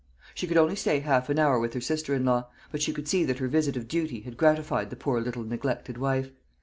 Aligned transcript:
She 0.33 0.47
could 0.47 0.57
only 0.57 0.75
stay 0.75 1.01
half 1.01 1.29
an 1.29 1.37
hour 1.37 1.59
with 1.59 1.75
her 1.75 1.79
sister 1.79 2.15
in 2.15 2.25
law; 2.25 2.47
but 2.71 2.81
she 2.81 2.91
could 2.91 3.07
see 3.07 3.23
that 3.25 3.37
her 3.37 3.47
visit 3.47 3.77
of 3.77 3.87
duty 3.87 4.21
had 4.21 4.35
gratified 4.35 4.89
the 4.89 4.95
poor 4.95 5.21
little 5.21 5.43
neglected 5.43 5.99
wife. 5.99 6.31